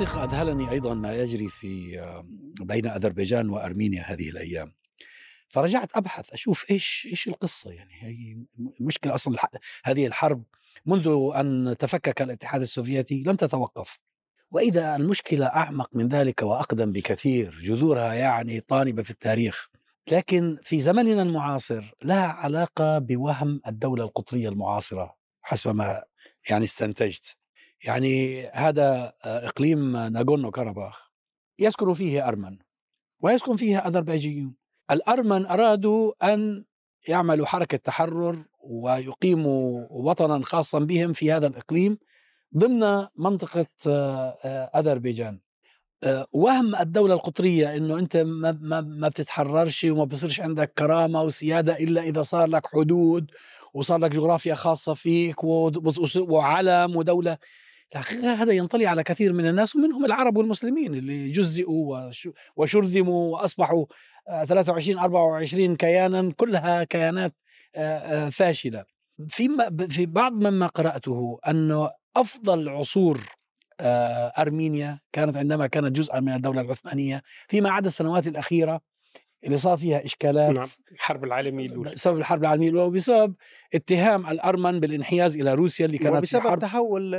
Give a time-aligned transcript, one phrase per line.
[0.00, 2.00] الحقيقة أذهلني أيضا ما يجري في
[2.60, 4.72] بين أذربيجان وأرمينيا هذه الأيام.
[5.48, 8.36] فرجعت أبحث أشوف إيش إيش القصة يعني هي
[8.80, 9.36] مشكلة أصلا
[9.84, 10.44] هذه الحرب
[10.86, 13.98] منذ أن تفكك الاتحاد السوفيتي لم تتوقف.
[14.50, 19.68] وإذا المشكلة أعمق من ذلك وأقدم بكثير جذورها يعني طانبة في التاريخ.
[20.12, 26.02] لكن في زمننا المعاصر لها علاقة بوهم الدولة القطرية المعاصرة حسب ما
[26.50, 27.36] يعني استنتجت.
[27.84, 31.10] يعني هذا إقليم ناغورنو كاراباخ.
[31.58, 32.58] يسكن فيه أرمن
[33.20, 34.54] ويسكن فيه أذربيجيون.
[34.90, 36.64] الأرمن أرادوا أن
[37.08, 41.98] يعملوا حركة تحرر ويقيموا وطنا خاصا بهم في هذا الإقليم
[42.56, 43.66] ضمن منطقة
[44.76, 45.40] أذربيجان.
[46.32, 52.02] وهم الدولة القطرية إنه أنت ما, ما, ما بتتحررش وما بصيرش عندك كرامة وسيادة إلا
[52.02, 53.30] إذا صار لك حدود
[53.74, 55.44] وصار لك جغرافيا خاصة فيك
[56.16, 57.38] وعلم ودولة.
[57.92, 62.10] الحقيقة هذا ينطلي على كثير من الناس ومنهم العرب والمسلمين اللي جزئوا
[62.56, 63.86] وشرذموا وأصبحوا
[64.44, 67.34] 23 24 كيانا كلها كيانات
[68.32, 68.84] فاشلة.
[69.28, 69.48] في
[69.90, 73.20] في بعض مما قرأته أنه أفضل عصور
[74.38, 78.80] أرمينيا كانت عندما كانت جزءا من الدولة العثمانية فيما عدا السنوات الأخيرة
[79.44, 81.94] اللي صار فيها إشكالات نعم الحرب العالمية الأولى.
[81.94, 83.34] بسبب الحرب العالمية الأولى وبسبب
[83.74, 87.10] اتهام الأرمن بالانحياز إلى روسيا اللي كانت بسبب حرب تحول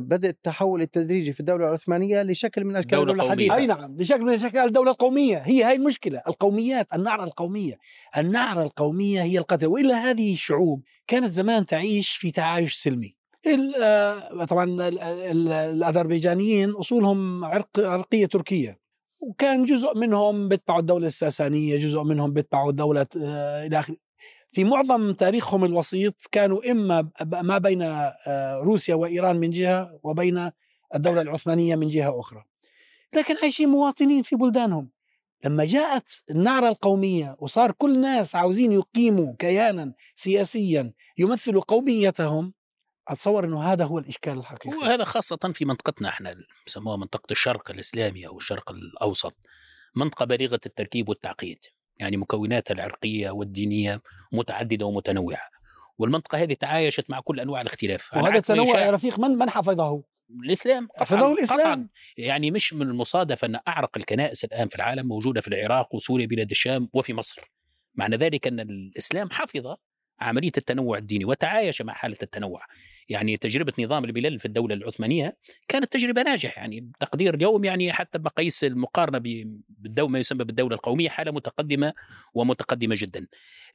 [0.00, 3.54] بدا التحول التدريجي في الدولة العثمانية لشكل من أشكال الدولة الحديثة.
[3.54, 5.38] أي نعم لشكل من أشكال الدولة القومية.
[5.38, 7.78] هي هاي المشكلة القوميات النعرة القومية.
[8.18, 9.66] النعرة القومية هي القتل.
[9.66, 13.16] وإلا هذه الشعوب كانت زمان تعيش في تعايش سلمي.
[14.48, 14.64] طبعا
[15.30, 18.85] الأذربيجانيين أصولهم عرق عرقية تركية.
[19.26, 23.06] وكان جزء منهم بيتبعوا الدولة الساسانية جزء منهم بيتبعوا الدولة
[23.66, 23.96] إلى آخره.
[24.50, 28.10] في معظم تاريخهم الوسيط كانوا إما ما بين
[28.62, 30.50] روسيا وإيران من جهة وبين
[30.94, 32.44] الدولة العثمانية من جهة أخرى.
[33.14, 34.90] لكن عايشين مواطنين في بلدانهم.
[35.44, 42.52] لما جاءت النعرة القومية وصار كل ناس عاوزين يقيموا كيانا سياسيا يمثل قوميتهم
[43.08, 44.76] أتصور إنه هذا هو الإشكال الحقيقي.
[44.76, 46.36] وهذا خاصة في منطقتنا إحنا
[46.66, 49.36] بسموها منطقة الشرق الإسلامي أو الشرق الأوسط
[49.96, 51.58] منطقة بليغة التركيب والتعقيد
[51.98, 54.02] يعني مكوناتها العرقية والدينية
[54.32, 55.48] متعددة ومتنوعة.
[55.98, 60.02] والمنطقة هذه تعايشت مع كل أنواع الاختلاف وهذا التنوع يا رفيق من من حفظه؟
[60.44, 61.60] الإسلام حفظه الإسلام.
[61.60, 61.88] قطعاً.
[62.16, 66.50] يعني مش من المصادفه أن أعرق الكنائس الآن في العالم موجودة في العراق وسوريا بلاد
[66.50, 67.50] الشام وفي مصر.
[67.94, 69.76] معنى ذلك أن الإسلام حفظ
[70.20, 72.62] عملية التنوع الديني وتعايش مع حالة التنوع.
[73.08, 75.36] يعني تجربة نظام الملل في الدولة العثمانية
[75.68, 76.60] كانت تجربة ناجحة.
[76.60, 79.18] يعني تقدير اليوم يعني حتى بمقاييس المقارنة
[79.68, 81.94] بالدولة ما يسمى بالدولة القومية حالة متقدمة
[82.34, 83.26] ومتقدمة جدا.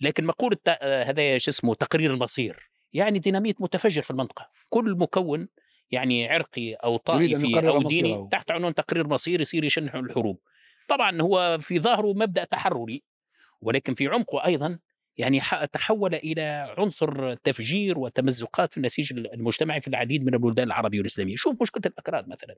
[0.02, 4.50] لكن مقولة هذا شو اسمه تقرير المصير يعني ديناميت متفجر في المنطقة.
[4.70, 5.48] كل مكون
[5.92, 10.40] يعني عرقي أو طائفي أو ديني تحت عنوان تقرير مصير يصير يشنح الحروب.
[10.88, 13.04] طبعا هو في ظاهره مبدأ تحرري
[13.62, 14.80] ولكن في عمقه أيضا
[15.18, 15.42] يعني
[15.74, 21.62] تحول إلى عنصر تفجير وتمزقات في النسيج المجتمعي في العديد من البلدان العربية والإسلامية، شوف
[21.62, 22.56] مشكلة الأكراد مثلا.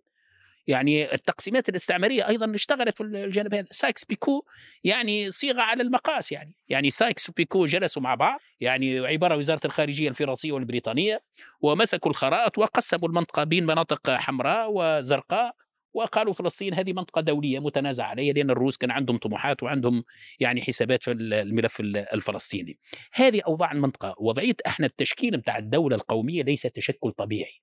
[0.68, 4.46] يعني التقسيمات الاستعمارية أيضا اشتغلت في الجانب هذا، سايكس بيكو
[4.84, 10.10] يعني صيغة على المقاس يعني، يعني سايكس وبيكو جلسوا مع بعض، يعني عبارة وزارة الخارجية
[10.10, 11.24] الفرنسية والبريطانية
[11.62, 15.56] ومسكوا الخرائط وقسموا المنطقة بين مناطق حمراء وزرقاء
[15.94, 20.04] وقالوا فلسطين هذه منطقة دولية متنازع عليها لأن الروس كان عندهم طموحات وعندهم
[20.40, 22.80] يعني حسابات في الملف الفلسطيني.
[23.14, 27.62] هذه أوضاع المنطقة، وضعية إحنا التشكيل بتاع الدولة القومية ليس تشكل طبيعي.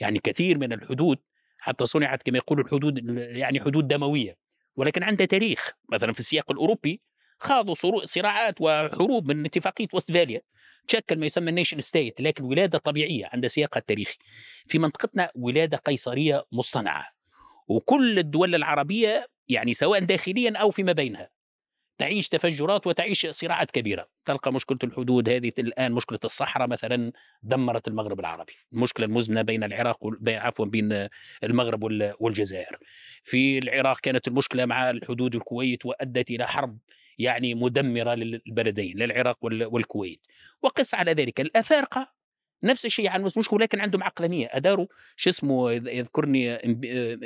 [0.00, 1.18] يعني كثير من الحدود
[1.60, 4.36] حتى صنعت كما يقولوا الحدود يعني حدود دموية
[4.76, 7.00] ولكن عندها تاريخ، مثلا في السياق الأوروبي
[7.38, 7.74] خاضوا
[8.04, 10.40] صراعات وحروب من اتفاقية وستفاليا
[10.88, 14.18] تشكل ما يسمى ال nation state لكن ولادة طبيعية عندها سياقها التاريخي.
[14.66, 17.19] في منطقتنا ولادة قيصرية مصطنعة
[17.70, 21.30] وكل الدول العربية يعني سواء داخليا أو فيما بينها
[21.98, 24.08] تعيش تفجرات وتعيش صراعات كبيرة.
[24.24, 28.52] تلقى مشكلة الحدود هذه الآن مشكلة الصحراء مثلا دمرت المغرب العربي.
[28.72, 29.98] المشكلة المزنة بين العراق
[30.28, 31.08] عفوا بين
[31.44, 31.82] المغرب
[32.20, 32.78] والجزائر.
[33.24, 36.78] في العراق كانت المشكلة مع الحدود الكويت وأدت إلى حرب
[37.18, 40.26] يعني مدمرة للبلدين للعراق والكويت.
[40.62, 41.40] وقس على ذلك.
[41.40, 42.19] الأفارقة
[42.62, 44.48] نفس الشيء عن مشكله ولكن عندهم عقلانية.
[44.52, 44.86] اداروا
[45.16, 46.54] شو اسمه يذكرني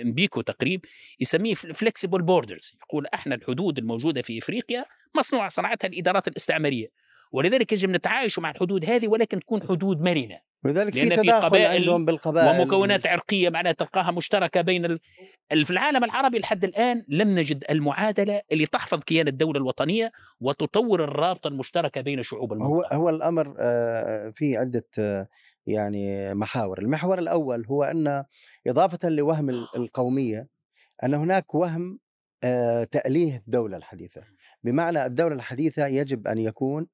[0.02, 0.84] إمبيكو تقريب
[1.20, 4.84] يسميه flexible borders يقول أحنا الحدود الموجودة في إفريقيا
[5.16, 7.03] مصنوعة صنعتها الإدارات الاستعمارية.
[7.32, 10.38] ولذلك يجب نتعايش مع الحدود هذه ولكن تكون حدود مرنة.
[10.64, 12.60] ولذلك لأن في تداخل قبائل عندهم بالقبائل.
[12.60, 15.00] ومكونات عرقية معناها تلقاها مشتركة بين ال...
[15.64, 21.48] في العالم العربي لحد الآن لم نجد المعادلة اللي تحفظ كيان الدولة الوطنية وتطور الرابطة
[21.48, 25.28] المشتركة بين شعوب هو المنطقة هو الأمر آه، في عدة آه،
[25.66, 28.24] يعني محاور، المحور الأول هو أن
[28.66, 30.48] إضافة لوهم ال- القومية
[31.04, 31.98] أن هناك وهم
[32.44, 34.22] آه، تأليه الدولة الحديثة،
[34.62, 36.86] بمعنى الدولة الحديثة يجب أن يكون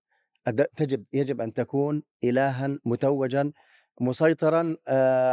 [0.76, 3.52] تجب يجب أن تكون الها متوجا
[4.00, 4.76] مسيطرا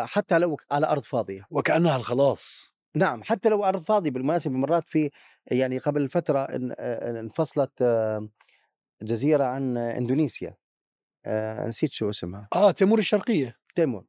[0.06, 2.74] حتى لو على أرض فاضية، وكأنها الخلاص.
[2.96, 5.10] نعم حتى لو أرض فاضية بالمناسبة مرات في
[5.48, 6.72] يعني قبل فترة ان-
[7.18, 7.84] انفصلت
[9.02, 10.58] جزيرة عن إندونيسيا.
[11.68, 12.48] نسيت شو اسمها.
[12.56, 13.56] آه تيمور الشرقية.
[13.76, 14.06] تيمور.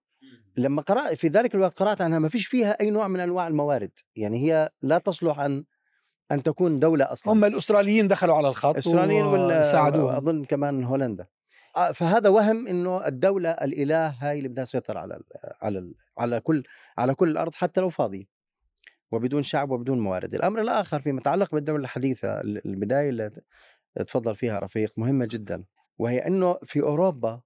[0.57, 3.91] لما قرأت في ذلك الوقت قرأت عنها ما فيش فيها أي نوع من أنواع الموارد.
[4.17, 5.65] يعني هي لا تصلح أن
[6.33, 7.33] أن تكون دولة أصلا.
[7.33, 11.27] هم الأستراليين دخلوا على الخط الأستراليين ولا ساعدوهم أظن كمان هولندا.
[11.77, 15.23] آه، فهذا وهم إنه الدولة الإله هاي اللي بدها تسيطر على ال
[15.63, 16.63] على ال على كل
[16.99, 18.25] على كل الأرض حتى لو فاضية.
[19.13, 20.35] وبدون شعب وبدون موارد.
[20.35, 23.31] الأمر الآخر فيما يتعلق بالدولة الحديثة ال- البداية اللي
[24.07, 25.65] تفضل فيها رفيق مهمة جدا.
[25.99, 27.41] وهي إنه في أوروبا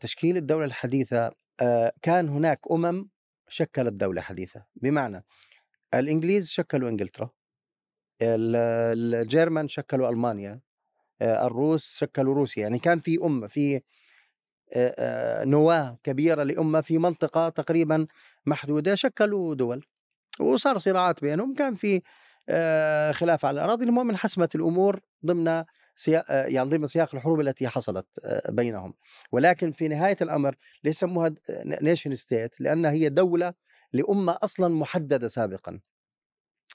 [0.00, 1.30] تشكيل الدولة الحديثة
[1.60, 3.08] آه، كان هناك أمم
[3.48, 4.64] شكلت دولة حديثة.
[4.76, 5.24] بمعنى
[5.94, 7.30] الإنجليز شكلوا إنجلترا.
[8.22, 10.60] الجيرمان شكلوا ألمانيا
[11.22, 12.62] آه، الروس شكلوا روسيا.
[12.62, 18.06] يعني كان في أمة في آه، آه، نواة كبيرة لأمة في منطقة تقريبا
[18.46, 19.86] محدودة شكلوا دول.
[20.40, 21.54] وصار صراعات بينهم.
[21.54, 22.02] كان في
[23.12, 23.84] خلاف على الأراضي.
[23.84, 25.64] المهم انحسمت الأمور ضمن
[25.96, 28.06] سياق يعني ضمن سياق الحروب التي حصلت
[28.48, 28.94] بينهم.
[29.32, 30.54] ولكن في نهاية الأمر
[30.84, 31.34] ليس يسموها
[31.82, 33.54] nation state لانها هي دولة
[33.92, 35.80] لأمة أصلا محددة سابقا.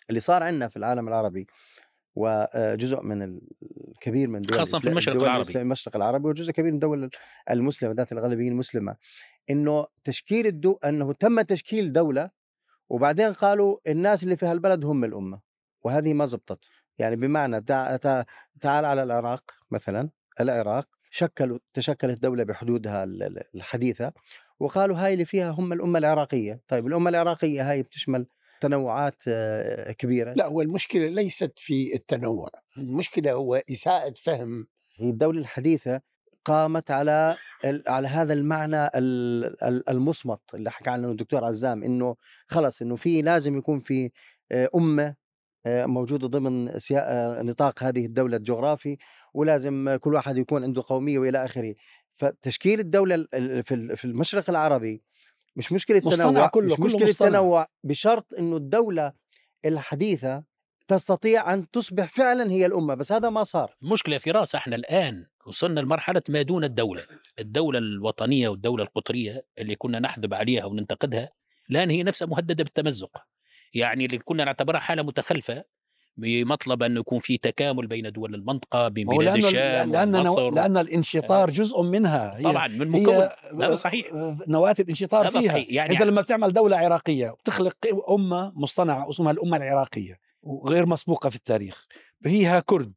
[0.10, 1.48] اللي صار عندنا في العالم العربي
[2.16, 3.40] وجزء من
[3.88, 5.62] الكبير من دول خاصة في المشرق الدول العربي.
[5.62, 7.10] المشرق العربي وجزء كبير من الدول
[7.52, 8.96] المسلمة ذات الغالبيه المسلمة.
[9.50, 12.30] إنه تشكيل الدو إنه تم تشكيل دولة
[12.90, 15.40] وبعدين قالوا الناس اللي في هالبلد هم الأمة
[15.82, 16.66] وهذه ما زبطت.
[16.98, 17.96] يعني بمعنى تع...
[17.96, 18.24] تع...
[18.62, 20.10] تعال على العراق مثلا
[20.40, 24.14] العراق شكلوا تشكلت دولة بحدودها ال- ال- الحديثة
[24.60, 26.62] وقالوا هاي اللي فيها هم الأمة العراقية.
[26.68, 28.28] طيب الأمة العراقية هاي بتشمل
[28.63, 29.24] تنوعات
[29.98, 34.68] كبيرة؟ لا هو المشكلة ليست في التنوع المشكلة هو اساءه فهم.
[34.98, 36.01] هي الدولة الحديثة
[36.45, 37.36] قامت على
[37.88, 42.15] على هذا المعنى ال- ال- المصمت اللي حكى عنه الدكتور عزام إنه
[42.48, 44.12] خلص إنه في لازم يكون في
[44.75, 45.16] أمة
[45.68, 46.69] موجودة ضمن
[47.45, 48.98] نطاق هذه الدولة الجغرافي
[49.33, 51.75] ولازم كل واحد يكون عنده قومية وإلى آخره.
[52.16, 55.04] فتشكيل الدولة ال- ال- في ال- في المشرق العربي
[55.56, 57.30] مش مشكلة تنوع كله، مش كله مشكلة مصطنع.
[57.30, 59.14] تنوع بشرط إنه الدولة
[59.66, 60.44] الحديثة
[60.88, 63.76] تستطيع أن تصبح فعلا هي الأمة بس هذا ما صار.
[63.82, 67.04] مشكلة في رأس إحنا الآن وصلنا لمرحلة ما دون الدولة.
[67.40, 71.30] الدولة الوطنية والدولة القطرية اللي كنا نحدب عليها وننتقدها
[71.70, 73.18] الآن هي نفسها مهددة بالتمزق.
[73.74, 75.64] يعني اللي كنا نعتبرها حالة متخلفة
[76.18, 80.77] بمطلب أن يكون في تكامل بين دول المنطقة بين بلاد لأن الشام لأن, ومصر لأن
[80.77, 82.38] الانشطار جزء منها.
[82.38, 83.30] هي طبعا من هي مكون.
[83.63, 84.07] هذا صحيح.
[84.48, 85.42] نواة الانشطار فيها.
[85.42, 85.68] صحيح.
[85.69, 87.75] يعني انت لما بتعمل دولة عراقية وبتخلق
[88.10, 91.88] أمة مصطنعة اسمها الأمة العراقية وغير مسبوقة في التاريخ.
[92.24, 92.94] فيها كرد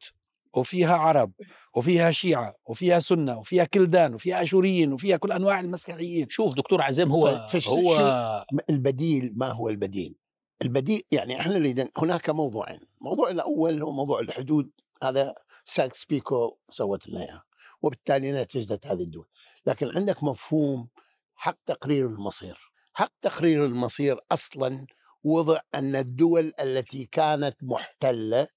[0.54, 1.32] وفيها عرب
[1.74, 6.26] وفيها شيعة وفيها سنة وفيها كلدان وفيها اشوريين وفيها كل أنواع المسيحيين.
[6.30, 10.14] شوف دكتور عزام هو هو البديل؟ ما هو البديل؟
[10.62, 14.70] البديل يعني إحنا اللي هناك موضوعين الموضوع الأول هو موضوع الحدود
[15.02, 17.42] هذا ساكس بيكو سوت لنا إياه
[17.82, 19.26] وبالتالي نتجت هذه الدول
[19.66, 20.88] لكن عندك مفهوم
[21.34, 24.86] حق تقرير المصير حق تقرير المصير أصلا
[25.24, 28.48] وضع أن الدول التي كانت محتلة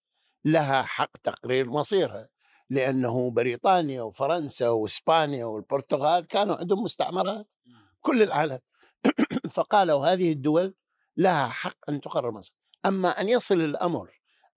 [0.45, 2.29] لها حق تقرير مصيرها
[2.69, 7.53] لأنه بريطانيا وفرنسا وإسبانيا والبرتغال كانوا عندهم مستعمرات
[8.01, 8.59] كل العالم.
[9.55, 10.75] فقالوا هذه الدول
[11.19, 14.09] لها حق أن تقرر مصير أما أن يصل الأمر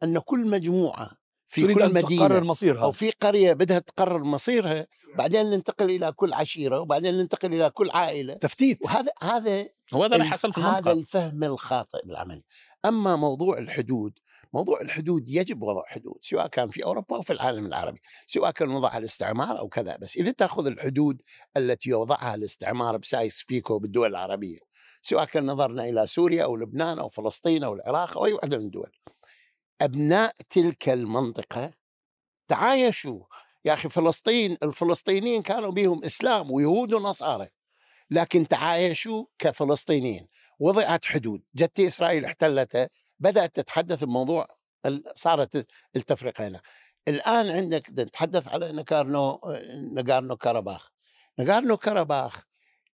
[0.03, 1.11] أن كل مجموعة
[1.47, 2.83] في تريد كل أن مدينة تقرر مصيرها.
[2.83, 4.87] أو في قرية بدها تقرر مصيرها
[5.19, 8.35] بعدين ننتقل إلى كل عشيرة وبعدين ننتقل إلى كل عائلة.
[8.35, 8.85] تفتيت.
[8.85, 12.43] وهذا هذا وهذا اللي حصل في هذا المنطقة الفهم الخاطئ للعمل.
[12.85, 14.19] أما موضوع الحدود
[14.55, 18.71] موضوع الحدود يجب وضع حدود سواء كان في أوروبا أو في العالم العربي سواء كان
[18.71, 21.23] وضعها الاستعمار أو كذا بس إذا تأخذ الحدود
[21.57, 24.59] التي وضعها الاستعمار بسايس بيكو بالدول العربية
[25.03, 28.65] سواء كان نظرنا إلى سوريا أو لبنان أو فلسطين أو العراق أو أي واحدة من
[28.65, 28.91] الدول
[29.81, 31.73] أبناء تلك المنطقة
[32.49, 33.25] تعايشوا.
[33.65, 37.49] يا أخي فلسطين الفلسطينيين كانوا بهم إسلام ويهود ونصارى
[38.11, 40.29] لكن تعايشوا كفلسطينيين.
[40.59, 41.43] وضعت حدود.
[41.55, 44.47] جت إسرائيل احتلتها بدأت تتحدث بموضوع
[45.15, 45.67] صارت
[45.97, 46.61] التفرقه هنا.
[47.09, 49.41] الآن عندك نتحدث على نكارنو
[49.93, 50.93] نغارنو كاراباخ
[51.39, 52.47] نغارنو كاراباخ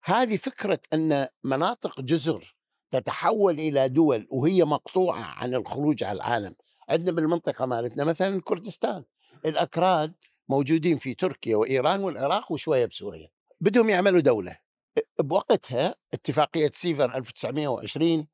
[0.07, 2.57] هذه فكرة أن مناطق جزر
[2.91, 6.55] تتحول إلى دول وهي مقطوعة عن الخروج على العالم.
[6.89, 9.05] عندنا بالمنطقة مالتنا مثلا كردستان.
[9.47, 10.15] الأكراد
[10.49, 13.29] موجودين في تركيا وإيران والعراق وشوية بسوريا.
[13.61, 14.59] بدهم يعملوا دولة.
[15.19, 18.27] بوقتها اتفاقية سيفر 1920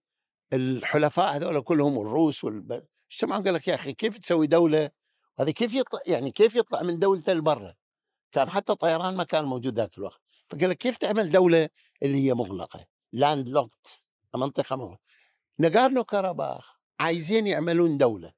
[0.53, 2.87] الحلفاء هذول كلهم الروس والب...
[3.11, 4.91] اجتمعوا قال لك يا أخي كيف تسوي دولة؟
[5.39, 7.75] هذه كيف يطلع يعني كيف يطلع من دولته لبرا؟
[8.33, 10.30] كان حتى طيران ما كان موجود ذاك الوقت.
[10.51, 11.69] فقال لك كيف تعمل دولة
[12.03, 14.05] اللي هي مغلقة؟ landlocked
[14.35, 15.01] منطقة مغلقة.
[15.59, 18.33] نغورنو كاراباخ عايزين يعملون دولة.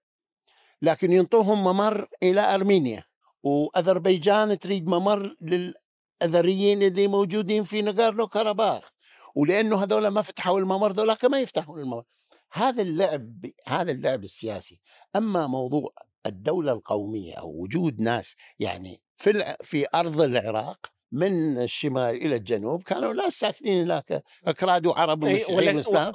[0.82, 3.04] لكن ينطوهم ممر إلى أرمينيا.
[3.42, 8.92] وأذربيجان تريد ممر للأذريين اللي موجودين في نغورنو كاراباخ
[9.34, 12.04] ولأنه هذول ما فتحوا الممر ذولاك ما يفتحون الممر.
[12.52, 14.80] هذا اللعب هذا اللعب السياسي.
[15.16, 15.94] أما موضوع
[16.26, 23.12] الدولة القومية أو وجود ناس يعني في في أرض العراق من الشمال إلى الجنوب كانوا
[23.12, 26.12] ناس ساكنين هناك أكراد وعرب ومسيحيين وإسلام.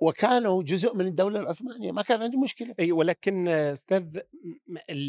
[0.00, 2.74] وكانوا جزء من الدولة العثمانية ما كان عندهم مشكلة.
[2.80, 4.18] إي ولكن أستاذ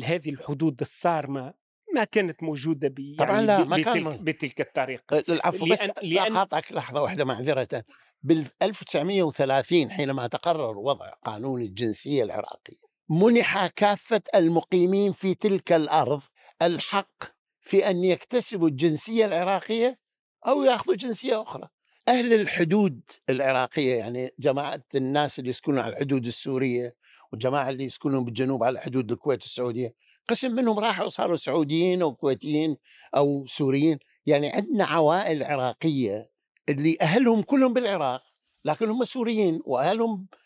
[0.03, 1.53] هذه الحدود الصارمه
[1.95, 6.35] ما كانت موجودة ب يعني طبعا لا ما كان بتلك, بتلك الطريقة العفو بس لأن
[6.35, 7.83] اقاطعك لحظة واحدة معذره
[8.21, 12.77] بال 1930 حينما تقرر وضع قانون الجنسية العراقي
[13.09, 16.21] منح كافة المقيمين في تلك الأرض
[16.61, 17.36] الحق
[17.67, 19.99] في أن يكتسبوا الجنسية العراقية
[20.47, 21.67] أو يأخذوا جنسية أخرى.
[22.07, 26.95] أهل الحدود العراقية يعني جماعة الناس اللي يسكنون على الحدود السورية
[27.31, 29.93] والجماعه اللي يسكنون بالجنوب على حدود الكويت السعودية
[30.29, 32.77] قسم منهم راحوا وصاروا سعوديين أو كويتيين
[33.15, 36.29] أو سوريين يعني عندنا عوائل عراقية
[36.69, 38.23] اللي أهلهم كلهم بالعراق
[38.65, 40.37] لكن هم سوريين وأهلهم آه،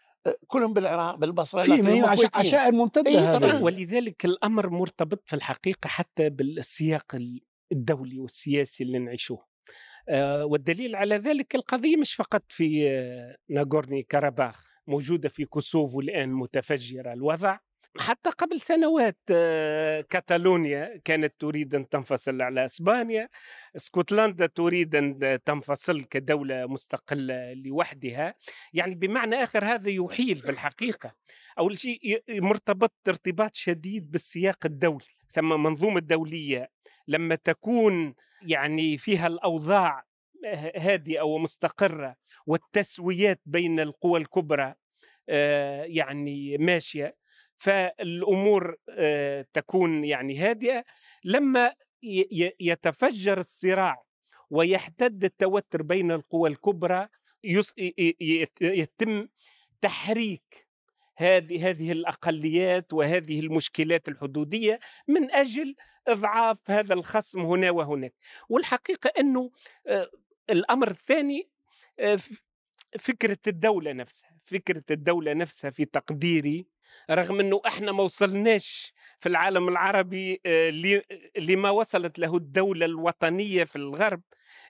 [0.47, 2.01] كلهم بالعراق بالبصرة في ما هي
[2.35, 3.59] عشائر ممتده إيه طبعا.
[3.59, 7.17] ولذلك الأمر مرتبط في الحقيقة حتى بالسياق
[7.71, 9.45] الدولي والسياسي اللي نعيشوه.
[10.09, 16.29] آه، والدليل على ذلك القضية مش فقط في آه، ناغورني كاراباخ موجودة في كوسوفو الآن
[16.29, 17.57] متفجرة الوضع.
[17.99, 23.29] حتى قبل سنوات آه، كاتالونيا كانت تريد أن تنفصل على إسبانيا
[23.75, 28.35] اسكتلندا تريد أن تنفصل كدولة مستقلة لوحدها.
[28.73, 31.15] يعني بمعنى آخر هذا يحيل في الحقيقة.
[31.59, 35.05] أول شيء مرتبط ارتباط شديد بالسياق الدولي.
[35.29, 36.69] ثم منظومة دولية
[37.07, 40.05] لما تكون يعني فيها الأوضاع
[40.75, 44.75] هادئة ومستقرة والتسويات بين القوى الكبرى
[45.29, 47.20] آه، يعني ماشية
[47.61, 50.83] فالأمور آه، تكون يعني هادئة.
[51.25, 51.73] لما
[52.59, 54.03] يتفجر الصراع
[54.49, 57.07] ويحتد التوتر بين القوى الكبرى
[58.61, 59.27] يتم
[59.81, 60.67] تحريك
[61.17, 65.75] هذه هذه الأقليات وهذه المشكلات الحدودية من أجل
[66.07, 68.13] إضعاف هذا الخصم هنا وهناك.
[68.49, 69.51] والحقيقة أنه
[69.87, 70.09] آه،
[70.49, 71.49] الأمر الثاني
[72.99, 76.65] فكرة الدولة نفسها فكرة الدولة نفسها في تقديري
[77.11, 80.69] رغم إنه إحنا ما وصلناش في العالم العربي آه،
[81.37, 84.21] لما وصلت له الدولة الوطنية في الغرب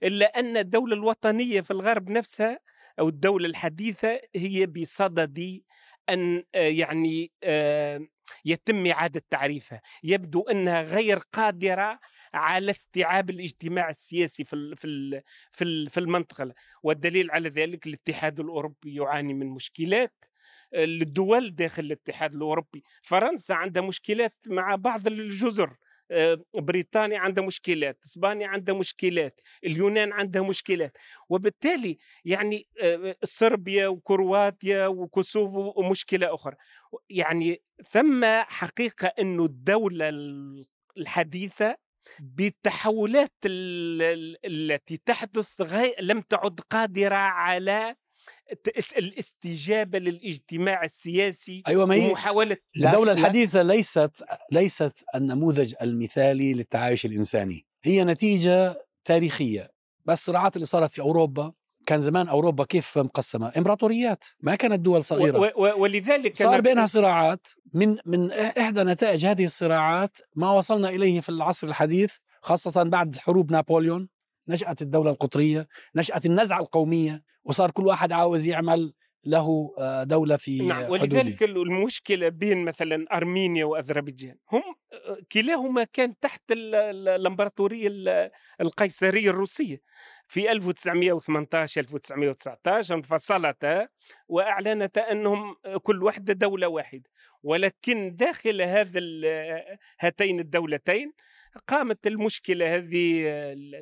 [0.03, 2.59] إلا أن الدولة الوطنية في الغرب نفسها
[2.99, 5.61] أو الدولة الحديثة هي بصدد
[6.09, 8.01] أن آه، يعني آه،
[8.45, 11.99] يتم إعادة تعريفها يبدو أنها غير قادرة
[12.33, 14.75] على استيعاب الاجتماع السياسي في
[15.51, 16.53] في في المنطقة.
[16.83, 20.13] والدليل على ذلك الاتحاد الأوروبي يعاني من مشكلات
[20.73, 22.83] الدول داخل الاتحاد الأوروبي.
[23.01, 25.75] فرنسا عندها مشكلات مع بعض الجزر آه،
[26.55, 30.97] بريطانيا عندها مشكلات اسبانيا عندها مشكلات اليونان عندها مشكلات.
[31.29, 36.55] وبالتالي يعني آه، صربيا وكرواتيا وكوسوفو مشكله أخرى.
[37.09, 40.09] يعني ثم حقيقة إنه الدولة
[40.97, 41.75] الحديثة
[42.19, 45.61] بالتحولات التي تحدث
[46.01, 47.95] لم تعد قادرة على
[48.97, 57.65] الاستجابة للاجتماع السياسي أيوه ما هي ومحاولة الدولة الحديثة ليست ليست النموذج المثالي للتعايش الإنساني.
[57.83, 59.71] هي نتيجة تاريخية.
[60.05, 61.53] بس الصراعات اللي صارت في أوروبا
[61.85, 64.23] كان زمان أوروبا كيف مقسمة؟ إمبراطوريات.
[64.39, 65.39] ما كانت دول صغيرة.
[65.39, 67.47] و و ولذلك صار بينها صراعات.
[67.73, 73.51] من من إحدى نتائج هذه الصراعات ما وصلنا إليه في العصر الحديث خاصة بعد حروب
[73.51, 74.09] نابليون.
[74.47, 78.93] نشأت الدولة القطرية نشأت النزعة القومية وصار كل واحد عاوز يعمل
[79.25, 84.61] له آه، دولة في نعم ولذلك المشكلة بين مثلا أرمينيا وأذربيجان هم
[85.31, 87.89] كلاهما كان تحت الإمبراطورية
[88.61, 89.81] القيصرية الروسية.
[90.27, 93.87] في 1918 1919 انفصلتا
[94.31, 97.09] واعلنتا أنهم كل وحده دولة واحدة
[97.43, 101.13] ولكن داخل هذا ال- هاتين الدولتين
[101.67, 103.23] قامت المشكلة هذه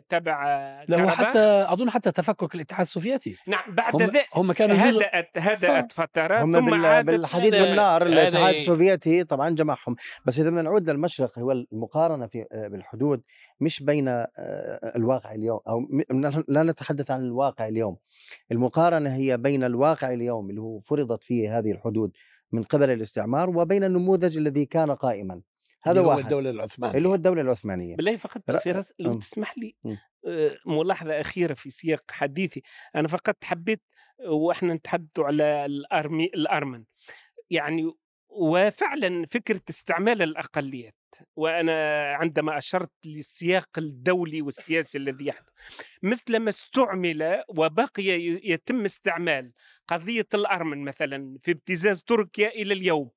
[0.10, 0.44] تبع
[0.88, 1.14] لا هو كرباخ.
[1.16, 1.40] حتى
[1.70, 3.38] أظن حتى تفكك الاتحاد السوفيتي.
[3.48, 7.56] نعم بعد هم, ذلك هم كانوا جزء هدأت هدأت فترات هم ثم بال- عادت بالحديد
[7.56, 9.96] والنار الاتحاد السوفيتي طبعا جمعهم.
[10.26, 13.22] بس اذا بدنا نعود للمشرق هو المقارنة في آه، بالحدود
[13.60, 14.30] مش بين آه،
[14.96, 15.80] الواقع اليوم أو
[16.48, 17.98] لا نتحدث عن الواقع اليوم.
[18.52, 22.12] المقارنة هي بين الواقع اليوم اللي هو فرضت فيه هذه الحدود
[22.52, 25.42] من قبل الاستعمار وبين النموذج الذي كان قائما.
[25.84, 26.24] هذا اللي هو واحد.
[26.24, 26.98] الدولة العثمانية.
[26.98, 27.96] اللي هو الدولة العثمانية.
[27.96, 28.94] بالله فقط رس...
[29.00, 29.14] لو.
[29.14, 29.76] تسمح لي.
[30.28, 32.62] آه، ملاحظة أخيرة في سياق حديثي.
[32.96, 33.82] أنا فقط حبيت
[34.26, 36.84] آه، وإحنا نتحدث على الأرمي الأرمن.
[37.50, 37.94] يعني
[38.30, 40.96] وفعلا فكرة استعمال الأقليات
[41.36, 45.50] وأنا عندما أشرت للسياق الدولي والسياسي الذي يحدث
[46.04, 48.04] مثلما استعمل وبقي
[48.44, 49.52] يتم استعمال
[49.88, 53.12] قضية الأرمن مثلا في ابتزاز تركيا إلى اليوم.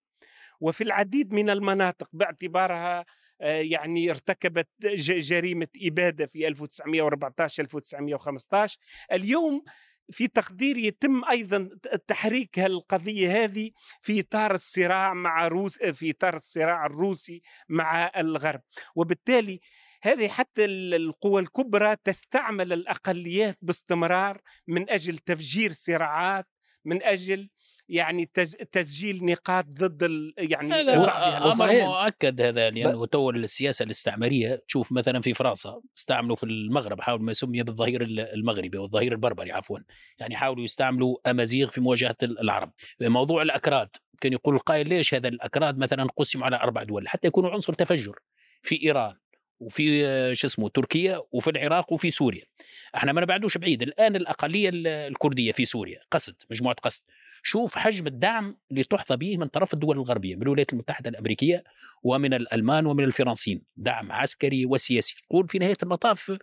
[0.61, 3.05] وفي العديد من المناطق باعتبارها
[3.41, 8.79] آه، يعني ارتكبت جريمة إبادة في 1914 1915
[9.13, 9.63] اليوم
[10.11, 11.69] في تقدير يتم أيضا
[12.07, 13.71] تحريك القضية هذه
[14.03, 18.61] في إطار الصراع مع روس في إطار الصراع الروسي مع الغرب.
[18.97, 19.61] وبالتالي
[20.03, 26.49] هذه حتى ال- القوى الكبرى تستعمل الأقليات باستمرار من أجل تفجير صراعات
[26.85, 27.49] من أجل
[27.89, 31.73] يعني تز- تسجيل نقاط ضد ال- يعني أمر.
[32.05, 37.33] مؤكد هذا لأنه تو السياسة الاستعمارية تشوف مثلا في فرنسا استعملوا في المغرب حاولوا ما
[37.33, 39.79] سمي بالظهير المغربي أو الظهير البربري عفوا
[40.19, 42.73] يعني حاولوا يستعملوا أمازيغ في مواجهة العرب.
[43.01, 43.89] موضوع الأكراد
[44.21, 48.19] كان يقول القائل ليش هذا الأكراد مثلا قسموا على أربع دول؟ حتى يكونوا عنصر تفجر
[48.63, 49.15] في إيران
[49.61, 50.01] وفي
[50.35, 52.43] شو اسمه تركيا وفي العراق وفي سوريا.
[52.97, 57.03] إحنا ما نبعدوش بعيد الآن الأقلية ال- الكردية في سوريا قسد مجموعة قسد.
[57.43, 61.65] شوف حجم الدعم اللي تحظى به من طرف الدول الغربية من الولايات المتحدة الأمريكية
[62.03, 63.63] ومن الألمان ومن الفرنسيين.
[63.77, 65.17] دعم عسكري وسياسي.
[65.31, 66.39] قول في نهاية المطاف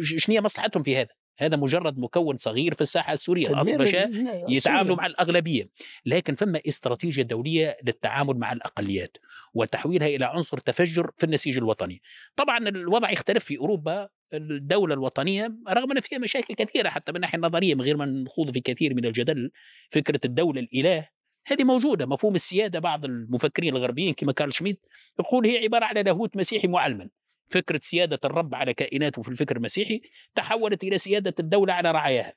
[0.00, 4.52] شنو هي مصلحتهم في هذا؟ هذا مجرد مكون صغير في الساحة السورية تدمير الاصبشة ال-
[4.52, 4.96] يتعاملوا.
[4.96, 5.68] مع الأغلبية.
[6.06, 9.16] لكن فما استراتيجية دولية للتعامل مع الأقليات
[9.54, 12.02] وتحويلها إلى عنصر تفجر في النسيج الوطني.
[12.36, 17.38] طبعا الوضع يختلف في أوروبا الدولة الوطنية رغم أن فيها مشاكل كثيرة حتى من الناحية
[17.38, 19.50] النظرية من غير ما نخوض في كثير من الجدل
[19.90, 21.08] فكرة الدولة الإله
[21.46, 22.06] هذه موجودة.
[22.06, 24.80] مفهوم السيادة بعض المفكرين الغربيين كما كارل شميت
[25.20, 27.08] يقول هي عبارة على لاهوت مسيحي معلما.
[27.46, 30.00] فكرة سيادة الرب على كائناته في الفكر المسيحي
[30.34, 32.34] تحولت إلى سيادة الدولة على رعاياها.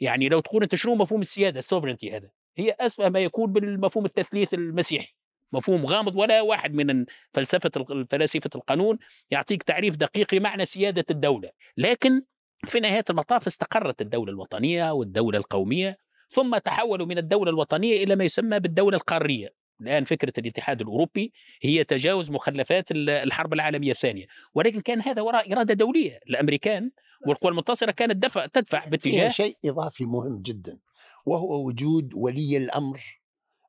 [0.00, 4.54] يعني لو تقول أنت شنو مفهوم السيادة السوفرنتي هذا؟ هي اسوأ ما يكون بالمفهوم التثليث
[4.54, 5.14] المسيحي.
[5.52, 7.70] مفهوم غامض ولا واحد من فلسفه
[8.10, 8.98] فلاسفة القانون
[9.30, 11.50] يعطيك تعريف دقيق لمعنى سيادة الدولة.
[11.76, 12.22] لكن
[12.64, 18.24] في نهاية المطاف استقرت الدولة الوطنية والدولة القومية ثم تحولوا من الدولة الوطنية إلى ما
[18.24, 19.57] يسمى بالدولة القارية.
[19.80, 25.74] الآن فكرة الاتحاد الأوروبي هي تجاوز مخلفات الحرب العالمية الثانية ولكن كان هذا وراء إرادة
[25.74, 26.90] دولية الأمريكان
[27.26, 30.78] والقوى المنتصره كانت دفع تدفع باتجاه شيء إضافي مهم جدا
[31.26, 33.00] وهو وجود ولي الأمر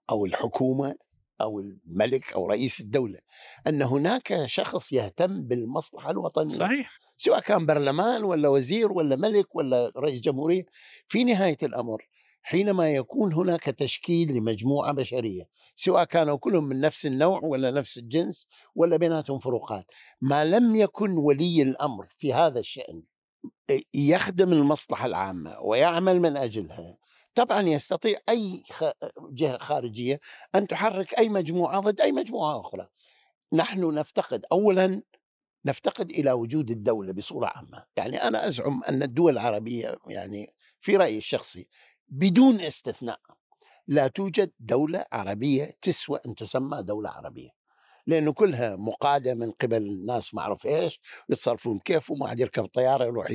[0.09, 0.95] أو الحكومة
[1.41, 3.19] أو الملك أو رئيس الدولة
[3.67, 6.99] أن هناك شخص يهتم بالمصلحة الوطنية صحيح.
[7.17, 10.65] سواء كان برلمان ولا وزير ولا ملك ولا رئيس جمهورية
[11.07, 12.07] في نهاية الأمر
[12.41, 18.47] حينما يكون هناك تشكيل لمجموعة بشرية سواء كانوا كلهم من نفس النوع ولا نفس الجنس
[18.75, 23.03] ولا بيناتهم فروقات ما لم يكن ولي الأمر في هذا الشأن
[23.93, 26.97] يخدم المصلحة العامة ويعمل من أجلها.
[27.35, 28.63] طبعا يستطيع أي
[29.31, 30.19] جهة خارجية
[30.55, 32.87] أن تحرك أي مجموعة ضد أي مجموعة أخرى.
[33.53, 35.01] نحن نفتقد اولا
[35.65, 37.85] نفتقد إلى وجود الدولة بصورة عامة.
[37.97, 41.67] يعني أنا أزعم أن الدول العربية يعني في رأيي الشخصي
[42.09, 43.19] بدون استثناء.
[43.87, 47.49] لا توجد دولة عربية تسوى أن تسمى دولة عربية
[48.07, 53.05] لأنه كلها مقادة من قبل ناس ما اعرف إيش يتصرفون كيف وما عاد يركب طيارة
[53.05, 53.27] يروح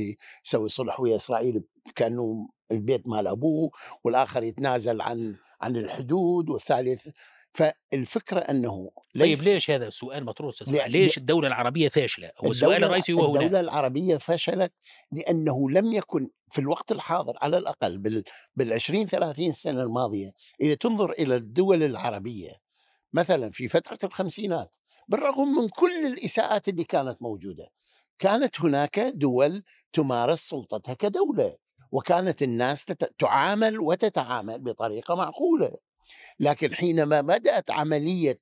[0.47, 1.63] يسوي صلح ويا إسرائيل
[1.95, 3.71] كأنه البيت مال أبوه
[4.05, 7.09] والآخر يتنازل عن عن الحدود والثالث
[7.55, 8.91] فالفكرة أنه
[9.21, 13.41] طيب ليش هذا السؤال مطروح لا- ليش الدولة العربية فاشلة؟ هو السؤال الرئيسي هو هنا.
[13.41, 14.73] الدولة العربية فشلت
[15.13, 18.25] لأنه لم يكن في الوقت الحاضر على الأقل بال,
[18.57, 22.53] بالعشرين ثلاثين سنة الماضية إذا تنظر إلى الدول العربية
[23.13, 24.77] مثلا في فترة الخمسينات
[25.09, 27.69] بالرغم من كل الإساءات اللي كانت موجودة
[28.19, 29.63] كانت هناك دول
[29.93, 31.57] تمارس سلطتها كدولة
[31.93, 33.15] وكانت الناس تت...
[33.19, 35.71] تعامل وتتعامل بطريقة معقولة.
[36.41, 38.41] لكن حينما بدأت عملية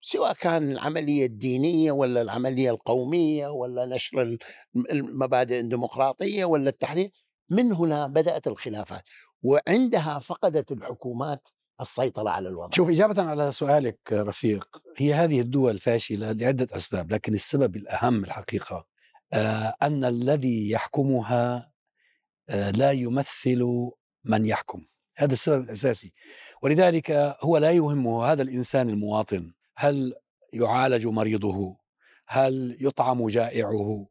[0.00, 4.38] سواء كان العملية الدينية ولا العملية القومية ولا نشر ال-
[4.90, 7.10] المبادئ الديمقراطية ولا التحرير
[7.50, 9.02] من هنا بدأت الخلافات
[9.42, 11.48] وعندها فقدت الحكومات
[11.80, 12.70] السيطرة على الوضع.
[12.74, 18.86] شوف إجابة على سؤالك رفيق هي هذه الدول فاشلة لعدة أسباب لكن السبب الأهم الحقيقة
[19.32, 21.72] آه، أن الذي يحكمها
[22.48, 23.62] آه، لا يمثل
[24.24, 24.86] من يحكم.
[25.16, 26.12] هذا السبب الأساسي.
[26.62, 30.14] ولذلك هو لا يهمه هذا الإنسان المواطن هل
[30.52, 31.76] يعالج مريضه
[32.28, 34.06] هل يطعم جائعه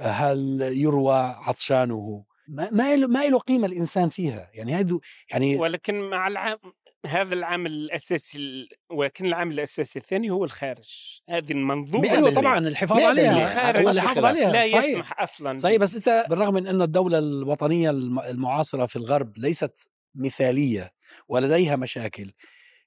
[0.00, 4.98] هل يروى عطشانه ما ما له ما له قيمة الإنسان فيها يعني هذا
[5.30, 6.58] يعني ولكن مع العام
[7.06, 12.32] هذا العامل الأساسي ال- ولكن العامل الأساسي الثاني هو الخارج هذه المنظومة أيوه.
[12.32, 13.42] طبعا الحفاظ عليها.
[13.42, 14.24] الخارج الحفاظ.
[14.24, 14.84] عليها لا صحيح.
[14.84, 19.88] يسمح أصلا صحيح بس أنت بالرغم من انه الدولة الوطنيه الم- المعاصرة في الغرب ليست
[20.18, 20.90] مثالية
[21.28, 22.32] ولديها مشاكل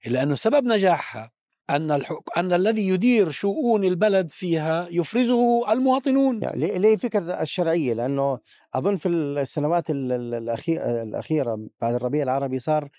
[0.07, 1.31] إلا أنه سبب نجاحها
[1.69, 2.37] أن الحك...
[2.37, 6.41] أن الذي يدير شؤون البلد فيها يفرزه المواطنون.
[6.41, 8.39] يعني ليه فكرة الشرعية؟ لأنه
[8.73, 12.89] أظن في السنوات الأخيرة بعد الربيع العربي صار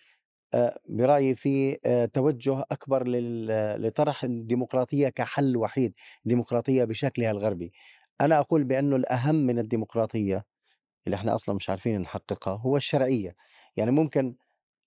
[0.54, 3.04] آه، برأيي في آه، توجه أكبر
[3.78, 7.72] لطرح الديمقراطية كحل وحيد ديمقراطيه بشكلها الغربي.
[8.20, 10.44] أنا أقول بأنه الأهم من الديمقراطية
[11.06, 13.34] اللي إحنا أصلا مش عارفين نحققها هو الشرعية.
[13.76, 14.34] يعني ممكن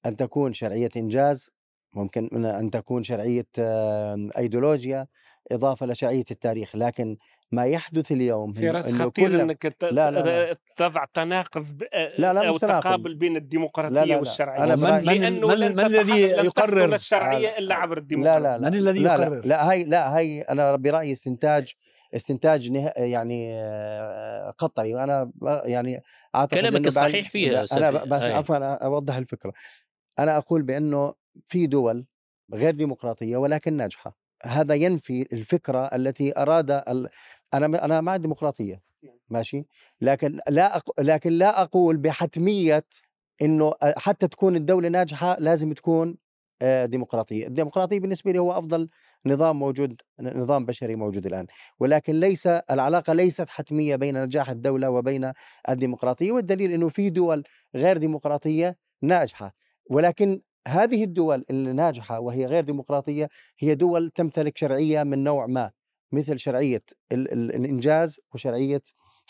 [0.05, 1.49] أن تكون شرعية إنجاز
[1.95, 5.07] ممكن من أن تكون شرعية آه، إيديولوجيا
[5.51, 7.17] إضافة لشرعيه التاريخ لكن
[7.51, 10.55] ما يحدث اليوم في رأس خطير كل- إنك ت- لا، لا، لا.
[10.77, 11.83] تضع تناقض ب-
[12.17, 12.57] لا، لا، أو.
[12.57, 14.19] تقابل بين الديمقراطية لا، لا، لا.
[14.19, 18.39] والشرعية أنا من, برأيي- من, لأنه من, لن من الذي يقرر الشرعية إلا عبر الديمقراطيه
[18.39, 21.73] لا لا لا من الذي لا يقرر؟ لا, لا هاي لا هاي أنا برأيي استنتاج
[22.15, 22.93] استنتاج نه...
[22.97, 23.61] يعني
[24.57, 24.95] قطري.
[24.95, 25.31] وأنا
[25.65, 26.01] يعني
[26.35, 28.23] أعتقد كلامك الصحيح فيها أنا بس.
[28.23, 29.53] عفوا أوضح الفكرة.
[30.19, 31.13] أنا أقول بأنه
[31.45, 32.05] في دول
[32.53, 34.17] غير ديمقراطية ولكن ناجحة.
[34.43, 37.09] هذا ينفي الفكرة التي أراد ال...
[37.53, 38.81] أنا أنا مع الديمقراطية
[39.29, 39.65] ماشي؟
[40.01, 41.01] لكن لا أق...
[41.01, 42.85] لكن لا أقول بحتمية
[43.41, 46.17] إنه حتى تكون الدولة ناجحة لازم تكون
[46.61, 48.89] آه، ديمقراطية، الديمقراطية بالنسبة لي هو أفضل
[49.25, 51.45] نظام موجود نظام بشري موجود الآن،
[51.79, 55.31] ولكن ليس العلاقة ليست حتمية بين نجاح الدولة وبين
[55.69, 57.43] الديمقراطية، والدليل إنه في دول
[57.75, 59.55] غير ديمقراطية ناجحة،
[59.89, 65.71] ولكن هذه الدول اللي ناجحة وهي غير ديمقراطية هي دول تمتلك شرعية من نوع ما،
[66.11, 68.81] مثل شرعية ال- ال- الإنجاز وشرعية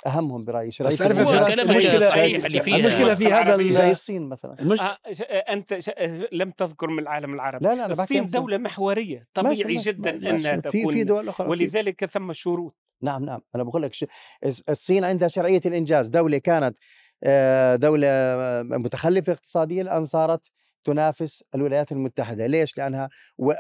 [0.06, 2.76] أهمهم برأيي شرعيه بس تعرف المشكلة صحيح اللي فيها.
[2.78, 3.58] المشكلة في هذا.
[3.58, 4.82] زي ال- الصين مثلا المش...
[4.82, 8.02] آه ش- آه، أنت ش- آه، لم تذكر من العالم العربي لا لا أنا بحكي
[8.20, 8.28] الصين.
[8.28, 10.30] دولة محورية ماشي، طبيعي ماشي، جدا ماشي.
[10.54, 13.94] أنها في في تكون دول أخرى في- ولذلك ثم شروط نعم نعم أنا بقول لك
[13.94, 14.06] ش-
[14.46, 16.78] الص- الصين عندها شرعية الإنجاز دولة كانت
[17.24, 20.46] آه، دولة آه، متخلفة اقتصاديا الان صارت
[20.86, 22.48] تنافس الولايات المتحدة.
[22.48, 22.74] ليش؟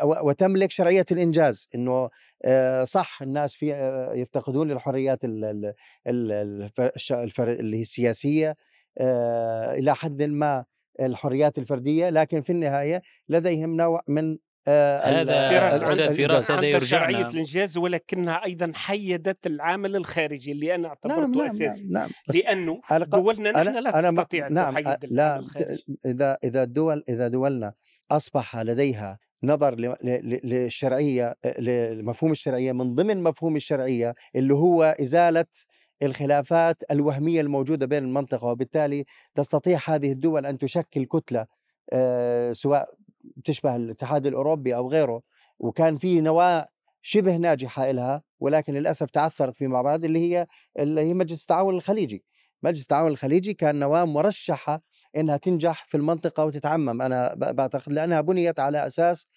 [0.03, 2.09] و- وتملك شرعية الإنجاز إنه
[2.45, 5.73] آه، صح الناس في آه، يفتقدون للحريات اللي
[7.77, 8.55] هي السياسية
[8.97, 10.65] آه، إلى حد ما
[10.99, 17.77] الحريات الفردية لكن في النهاية لديهم نوع من هذا فراس هذا عندها يرجعنا- شرعيه الإنجاز
[17.77, 22.09] ولكنها أيضا حيدت العامل الخارجي اللي أنا اعتبرته نعم نعم أساسي نعم, نعم.
[22.33, 25.43] لأنه دولنا نحن لا أنا تستطيع أن نعم تحيد لا
[26.05, 27.73] إذا إذا الدول إذا دولنا
[28.11, 29.75] أصبح لديها نظر
[30.43, 35.45] للشرعية لمفهوم الشرعية من ضمن مفهوم الشرعية اللي هو إزالة
[36.03, 41.45] الخلافات الوهمية الموجودة بين المنطقة وبالتالي تستطيع هذه الدول أن تشكل كتلة
[41.93, 42.89] آه، سواء
[43.45, 45.21] تشبه الاتحاد الأوروبي أو غيره
[45.59, 46.67] وكان في نواة
[47.01, 50.47] شبه ناجحة لها ولكن للأسف تعثرت فيما بعد اللي هي
[50.79, 52.25] اللي هي مجلس التعاون الخليجي.
[52.63, 54.81] مجلس التعاون الخليجي كان نواة مرشحة
[55.17, 57.01] إنها تنجح في المنطقة وتتعمم.
[57.01, 59.27] أنا بعتقد لأنها بنيت على أساس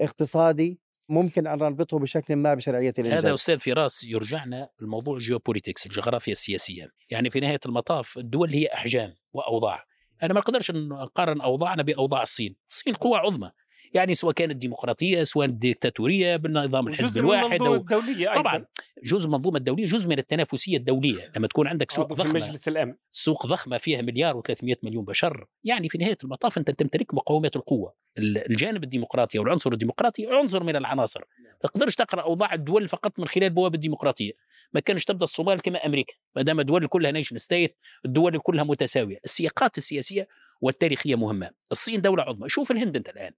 [0.00, 3.24] اقتصادي ممكن أن نربطه بشكل ما بشرعية الإنجاز.
[3.24, 6.88] هذا أستاذ فراس يرجعنا الموضوع جيوبوليتكس الجغرافيا السياسية.
[7.10, 9.85] يعني في نهاية المطاف الدول هي أحجام وأوضاع.
[10.22, 12.56] أنا ما أقدرش ان أقارن أوضاعنا بأوضاع الصين.
[12.70, 13.50] الصين قوة عظمى.
[13.94, 18.40] يعني سواء كانت ديمقراطية سواء ديكتاتورية بالنظام الحزب الواحد أو الدولية أيضاً.
[18.42, 18.64] طبعا
[19.04, 21.32] جزء من المنظومه الدولية جزء من التنافسية الدولية.
[21.36, 22.94] لما تكون عندك سوق ضخمة مجلس الأمن.
[23.12, 27.94] سوق ضخمة فيها مليار و300 مليون بشر يعني في نهاية المطاف أنت تمتلك مقومات القوة.
[28.18, 31.20] ال- الجانب الديمقراطي أو العنصر الديمقراطي عنصر من العناصر.
[31.62, 34.32] ما تقدرش تقرأ أوضاع الدول فقط من خلال بوابة الديمقراطيه
[34.72, 36.14] ما كانش تبدأ الصومال كما أمريكا.
[36.36, 39.18] ما دام الدول كلها nation state الدول كلها متساوية.
[39.24, 40.28] السياقات السياسية
[40.60, 41.50] والتاريخية مهمة.
[41.72, 42.48] الصين دولة عظمى.
[42.48, 43.32] شوف الهند أنت الآن.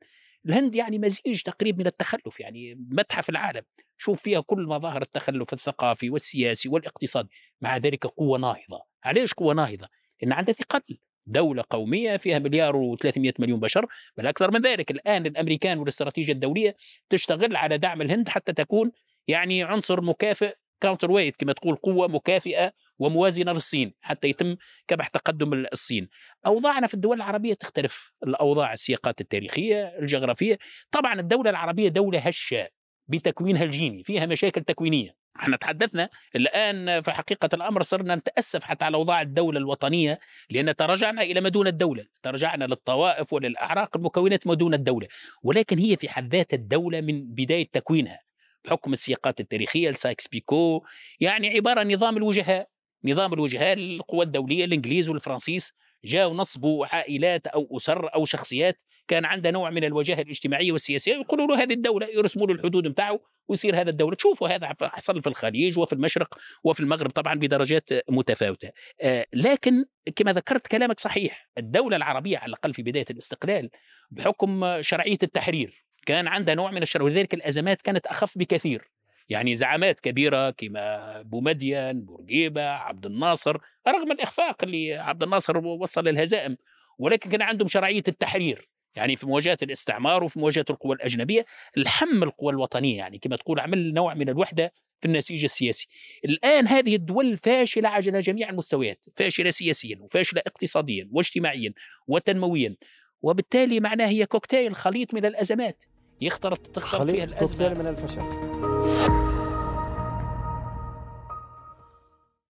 [0.46, 3.62] الهند يعني مزيج تقريب من التخلف يعني متحف العالم.
[3.96, 7.29] شوف فيها كل مظاهر التخلف الثقافي والسياسي والاقتصادي
[7.61, 8.83] مع ذلك قوة ناهضة.
[9.05, 9.88] علاش قوة ناهضة؟
[10.22, 10.83] لأن عندها ثقل
[11.27, 14.90] دولة قومية فيها مليار و300 مليون بشر بل أكثر من ذلك.
[14.90, 16.77] الآن الأمريكان والاستراتيجية الدولية
[17.09, 18.92] تشتغل على دعم الهند حتى تكون
[19.29, 24.56] يعني عنصر مكافئ counterweight كما تقول قوة مكافئة وموازنة للصين حتى يتم
[24.88, 26.08] كبح تقدم الصين.
[26.46, 28.12] أوضاعنا في الدول العربية تختلف.
[28.26, 30.58] الأوضاع السياقات التاريخية الجغرافية.
[30.90, 32.68] طبعا الدولة العربية دولة هشة
[33.08, 35.18] بتكوينها الجيني فيها مشاكل تكوينية.
[35.40, 40.18] إحنا تحدثنا الآن في حقيقة الأمر صرنا نتأسف حتى على اوضاع الدولة الوطنية
[40.50, 45.08] لأن تراجعنا إلى ما دون الدولة، تراجعنا للطوائف وللأعراق المكونات ما دون الدولة،
[45.42, 48.20] ولكن هي في حد ذاتها الدولة من بداية تكوينها.
[48.64, 50.84] بحكم السياقات التاريخية لسايكس بيكو
[51.20, 52.68] يعني عبارة نظام الوجهاء،
[53.04, 55.72] نظام الوجهاء القوى الدولية الإنجليز والفرنسيس
[56.04, 61.46] جاءوا نصبوا عائلات أو أسر أو شخصيات كان عندها نوع من الوجاهة الاجتماعية والسياسية يقولوا
[61.46, 64.16] له هذه الدولة يرسموا له الحدود نتاعه ويصير هذا الدولة.
[64.16, 68.70] تشوفوا هذا حصل في الخليج وفي المشرق وفي المغرب طبعا بدرجات متفاوتة.
[69.00, 69.84] آه لكن
[70.16, 73.70] كما ذكرت كلامك صحيح الدولة العربية على الأقل في بداية الاستقلال
[74.11, 78.90] بحكم شرعية التحرير كان عندها نوع من الشر ولذلك الأزمات كانت أخف بكثير.
[79.29, 83.57] يعني زعامات كبيرة كما بومدين بورقيبة عبد الناصر
[83.88, 86.57] رغم الإخفاق اللي عبد الناصر وصل للهزائم
[86.99, 92.53] ولكن كان عندهم شرعية التحرير يعني في مواجهة الاستعمار وفي مواجهة القوى الأجنبية الحم القوى
[92.53, 95.88] الوطنية يعني كما تقول عمل نوع من الوحدة في النسيج السياسي.
[96.25, 101.73] الآن هذه الدول فاشلة على جميع المستويات فاشلة سياسيا وفاشلة اقتصاديا واجتماعيا
[102.07, 102.77] وتنمويا
[103.23, 105.85] وبالتالي معناه هي كوكتيل خليط من الأزمات
[106.21, 107.59] يختلط تختلط فيها خليط الأزمة.
[107.59, 108.67] كوكتيل من الفشل.